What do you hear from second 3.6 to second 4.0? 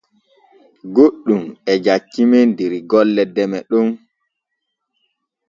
Ɗon.